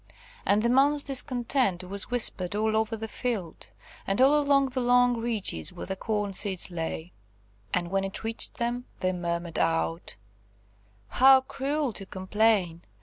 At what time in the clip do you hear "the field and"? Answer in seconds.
2.97-4.19